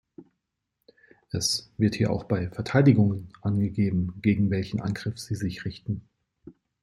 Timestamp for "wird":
1.77-1.93